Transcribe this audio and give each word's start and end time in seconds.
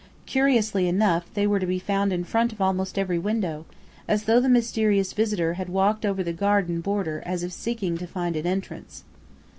Curiously 0.25 0.87
enough, 0.87 1.31
they 1.35 1.45
were 1.45 1.59
to 1.59 1.65
be 1.67 1.77
found 1.77 2.11
in 2.11 2.23
front 2.23 2.51
of 2.51 2.59
almost 2.59 2.97
every 2.97 3.19
window, 3.19 3.67
as 4.07 4.23
though 4.23 4.39
the 4.39 4.49
mysterious 4.49 5.13
visitor 5.13 5.53
had 5.53 5.69
walked 5.69 6.07
over 6.07 6.23
the 6.23 6.33
garden 6.33 6.81
border 6.81 7.21
as 7.23 7.43
if 7.43 7.53
seeking 7.53 7.99
to 7.99 8.07
find 8.07 8.35
an 8.35 8.47
entrance. 8.47 9.03